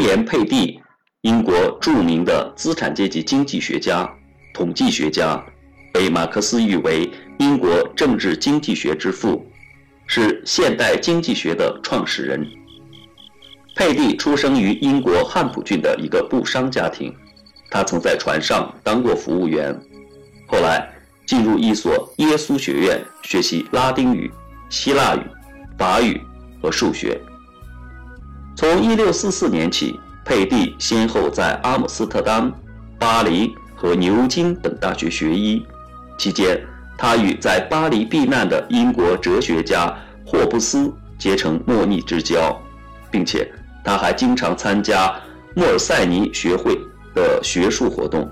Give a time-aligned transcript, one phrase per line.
[0.00, 0.80] 威廉·佩蒂，
[1.20, 4.10] 英国著名的资产阶级经济学家、
[4.54, 5.44] 统计学家，
[5.92, 7.06] 被马克思誉为
[7.38, 9.46] 英国政治经济学之父，
[10.06, 12.50] 是现代经济学的创始人。
[13.76, 17.14] 佩蒂出生于英国汉普郡的一个布商家庭，
[17.70, 19.78] 他曾在船上当过服务员，
[20.46, 20.90] 后来
[21.26, 24.30] 进入一所耶稣学院学习拉丁语、
[24.70, 25.20] 希腊语、
[25.76, 26.18] 法语
[26.62, 27.20] 和数学。
[28.60, 32.52] 从1644年起，佩蒂先后在阿姆斯特丹、
[32.98, 35.64] 巴黎和牛津等大学学医。
[36.18, 36.60] 期间，
[36.98, 42.54] 他与在巴黎避难的英国哲学家霍布斯结成莫逆之交，
[43.10, 43.50] 并且
[43.82, 45.10] 他还经常参加
[45.56, 46.78] 莫尔塞尼学会
[47.14, 48.30] 的学术活动。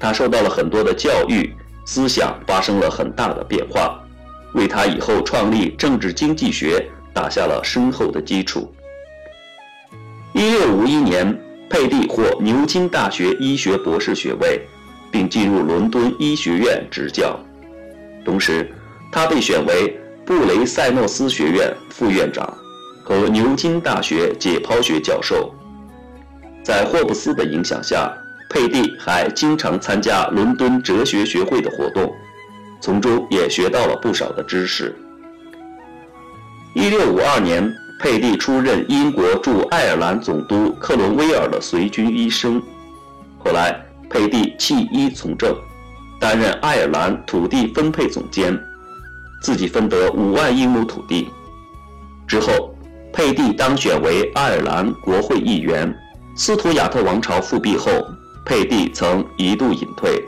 [0.00, 1.54] 他受到了很多的教育，
[1.86, 4.02] 思想发生了很大的变化，
[4.54, 8.68] 为他以后创立政治经济学打下了深厚的基础。
[10.34, 11.32] 一六五一年，
[11.70, 14.60] 佩蒂获牛津大学医学博士学位，
[15.08, 17.38] 并进入伦敦医学院执教。
[18.24, 18.68] 同时，
[19.12, 19.96] 他被选为
[20.26, 22.52] 布雷塞诺斯学院副院长
[23.04, 25.54] 和牛津大学解剖学教授。
[26.64, 28.12] 在霍布斯的影响下，
[28.50, 32.12] 佩蒂还经常参加伦敦哲学学会的活动，
[32.80, 34.92] 从中也学到了不少的知识。
[36.74, 37.72] 一六五二年。
[38.04, 42.62] 佩蒂出任英国驻爱尔兰总督克伦威尔的随军医生，
[43.38, 45.56] 后来佩蒂弃医从政，
[46.20, 48.60] 担任爱尔兰土地分配总监，
[49.40, 51.30] 自己分得五万英亩土地。
[52.28, 52.76] 之后，
[53.10, 55.90] 佩蒂当选为爱尔兰国会议员。
[56.36, 57.90] 斯图亚特王朝复辟后，
[58.44, 60.22] 佩蒂曾一度隐退，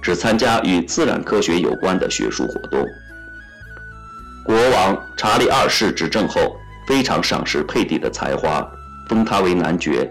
[0.00, 2.82] 只参加与自然科学有关的学术活动。
[4.46, 6.56] 国王查理二世执政后。
[6.88, 8.66] 非常赏识佩蒂的才华，
[9.10, 10.10] 封他为男爵。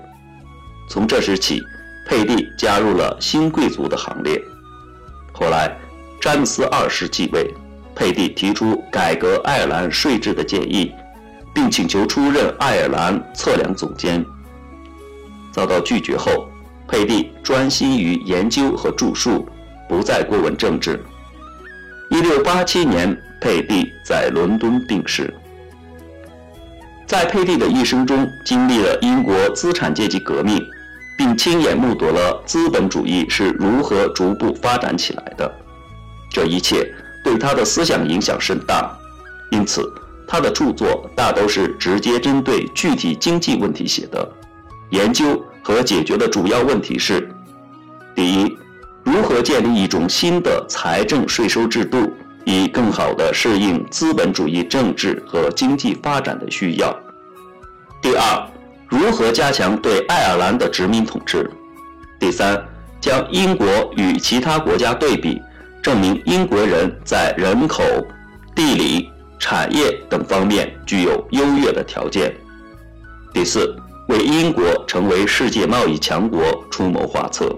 [0.88, 1.59] 从这时起，
[2.08, 4.39] 佩蒂加入了新贵族的行列。
[5.34, 5.75] 后来，
[6.22, 7.52] 詹姆斯二世继位，
[7.96, 10.91] 佩蒂提出改革爱尔兰税制的建议，
[11.52, 14.23] 并请求出任爱尔兰测量总监。
[15.52, 16.47] 遭到拒绝后，
[16.88, 19.50] 佩蒂专心于研究和著述，
[19.90, 21.03] 不再过问政治。
[22.12, 25.34] 一六八七年，佩蒂在伦敦病逝。
[27.07, 30.62] 在佩蒂的一生中，经历了英国资产阶级革命，
[31.18, 35.50] 并亲眼目睹了资本主义是如何逐步发展起来的。
[36.29, 38.91] 这一切对他的思想影响甚大，
[39.51, 39.90] 因此
[40.28, 44.29] 他的著作大都是直接针对具体经济问题写的。
[44.90, 47.25] 研究和解决的主要问题是：
[48.13, 48.57] 第一，
[49.06, 52.12] 如何建立一种新的财政税收制度。
[52.47, 56.97] 以更好地适应资本主义政治和经济发展的需要。
[58.02, 58.47] 第二，
[58.88, 61.52] 如何加强对爱尔兰的殖民统治？
[62.18, 62.66] 第三，
[63.02, 65.41] 将英国与其他国家对比，
[65.84, 67.84] 证明英国人在人口、
[68.56, 72.34] 地理、产业等方面具有优越的条件。
[73.34, 73.75] 第四，
[74.08, 77.53] 为英国成为世界贸易强国出谋划策。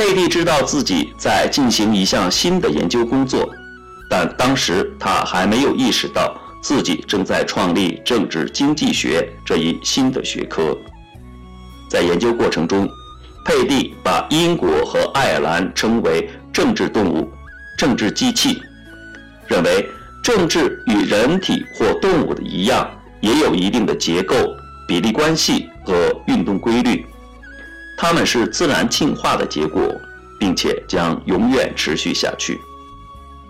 [0.00, 3.46] 佩蒂知道自己在进行一项新的研究工作，
[4.08, 10.74] 但当时他还没有意识到自己正在创立政治经济学这一新的学科。
[11.90, 12.88] 在研究过程中，
[13.44, 17.30] 佩蒂把英国和爱尔兰称为政治动物、
[17.76, 18.58] 政治机器，
[19.48, 19.86] 认为
[20.24, 22.90] 政治与人体或动物的一样，
[23.20, 24.34] 也有一定的结构、
[24.88, 25.94] 比例关系和
[26.26, 27.04] 运动规律。
[28.02, 29.94] 它们是自然进化的结果，
[30.38, 32.58] 并且将永远持续下去。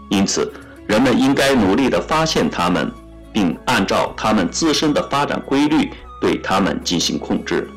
[0.08, 0.52] 因此，
[0.88, 2.90] 人们应该努力地发现它们，
[3.32, 5.88] 并按照它们自身的发展规律
[6.20, 7.70] 对它们进行控制。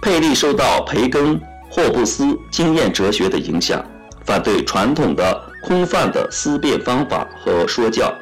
[0.00, 1.40] 佩利受到培根、
[1.70, 3.80] 霍布斯经验哲学的影响，
[4.24, 8.12] 反对传统的空泛的思辨方法和说教。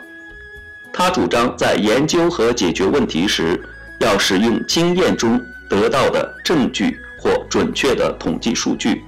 [0.92, 3.58] 他主张在研究和解决问题时，
[4.00, 7.00] 要使用经验中得到的证据。
[7.20, 9.02] 或准确的统计数据，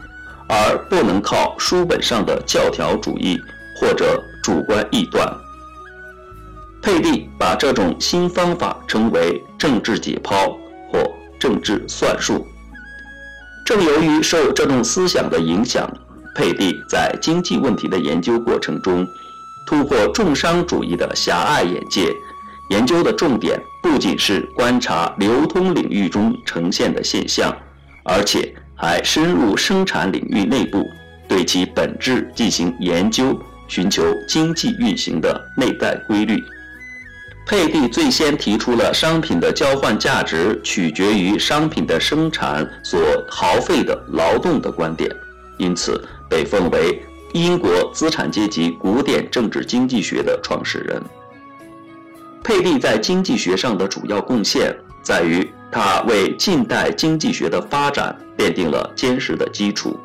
[0.49, 3.41] 而不能靠书本上的教条主义
[3.81, 5.27] 或者主观臆断。
[6.83, 10.57] 佩蒂把这种新方法称为政治解剖
[10.91, 10.99] 或
[11.39, 12.47] 政治算术。
[13.65, 15.89] 正由于受这种思想的影响，
[16.35, 19.07] 佩蒂在经济问题的研究过程中
[19.67, 22.13] 突破重商主义的狭隘眼界，
[22.71, 27.57] 研究的重点不仅是观察流通领域中呈现的现象。
[28.05, 30.85] 而且还深入生产领域内部，
[31.29, 33.39] 对其本质进行研究，
[33.69, 36.43] 寻求经济运行的内在规律。
[37.45, 45.11] 佩蒂最先提出了商品的交换价值取决于商品的生产所耗费的劳动的观点，
[45.59, 46.01] 因此
[46.31, 47.03] 被奉为
[47.33, 51.03] 英国资产阶级古典政治经济学的创始人。
[52.45, 59.99] 佩蒂在经济学上的主要贡献在于，他为近代经济学的发展奠定了坚实的基础。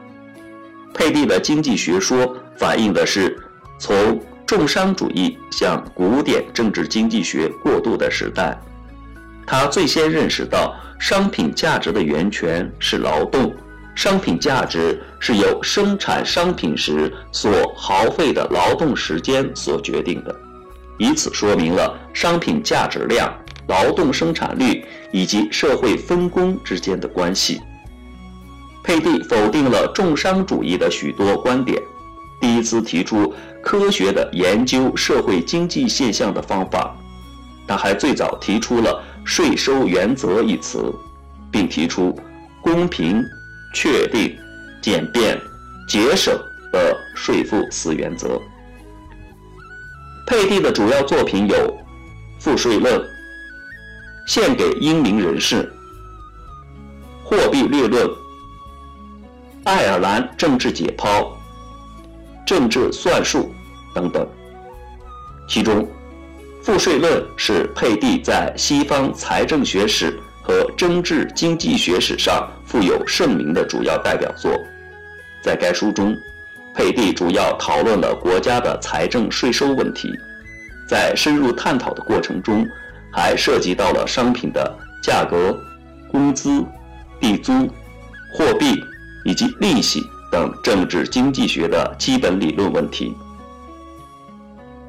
[0.94, 3.38] 佩蒂的经济学说反映的是
[3.78, 8.58] 从重商主义向古典政治经济学过渡的时代，
[9.46, 13.54] 他最先认识到商品价值的源泉是劳动，
[13.94, 20.34] 商品价值是由生产商品时所耗费的劳动时间所决定的，
[20.98, 23.32] 以此说明了商品价值量、
[23.68, 27.62] 劳动生产率以及社会分工之间的关系。
[28.84, 31.82] 佩蒂否定了重商主义的许多观点。
[32.40, 36.96] 第一次提出科学的研究社会经济现象的方法，
[37.68, 40.94] 他还最早提出了税收原则一词，
[41.52, 42.18] 并提出
[42.62, 43.22] 公平、
[43.74, 44.34] 确定、
[44.82, 45.38] 简便、
[45.90, 46.34] 节省
[46.72, 48.40] 的税负四原则。
[50.28, 51.56] 佩蒂的主要作品有
[52.40, 53.00] 《赋税论》
[54.28, 55.64] 《献给英明人士》
[57.24, 58.06] 《货币略论》
[59.64, 61.08] 《爱尔兰政治解剖》。
[62.46, 63.52] 政治算术。
[63.96, 64.28] 等等，
[65.50, 65.82] 其中
[66.62, 74.52] 《赋税论》是佩蒂在西方财政学史和政治经济学史上富有盛名的主要代表作。
[75.42, 76.16] 在该书中，
[76.76, 80.12] 佩蒂主要讨论了国家的财政税收问题，
[80.88, 82.68] 在深入探讨的过程中，
[83.18, 85.60] 还涉及到了商品的价格、
[86.12, 86.64] 工资、
[87.20, 87.52] 地租、
[88.36, 88.80] 货币
[89.26, 90.04] 以及利息。
[90.30, 93.16] 等政治经济学的基本理论问题。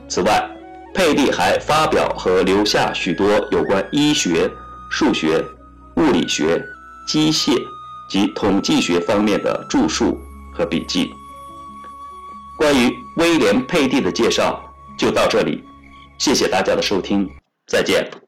[0.09, 0.51] 此外，
[0.93, 4.51] 佩蒂还发表和留下许多有关医学、
[4.91, 5.41] 数学、
[5.95, 6.61] 物理学、
[7.07, 7.57] 机械
[8.11, 10.19] 及统计学方面的著述
[10.53, 11.09] 和笔记。
[12.59, 14.61] 关于威廉·佩蒂的介绍
[14.99, 15.63] 就到这里，
[16.19, 17.31] 谢谢大家的收听，
[17.69, 18.28] 再见。